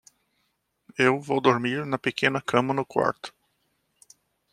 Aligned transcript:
Eu 0.97 1.19
vou 1.21 1.39
dormir 1.39 1.85
na 1.85 1.95
pequena 1.95 2.41
cama 2.41 2.73
no 2.73 2.83
quarto. 2.83 3.31